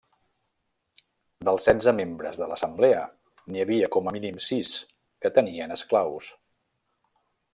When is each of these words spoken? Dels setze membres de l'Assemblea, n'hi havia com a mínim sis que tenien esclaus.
Dels 1.49 1.67
setze 1.69 1.93
membres 1.97 2.39
de 2.43 2.47
l'Assemblea, 2.51 3.03
n'hi 3.53 3.63
havia 3.65 3.91
com 3.97 4.09
a 4.09 4.15
mínim 4.17 4.41
sis 4.47 4.73
que 5.25 5.33
tenien 5.39 5.77
esclaus. 5.79 6.33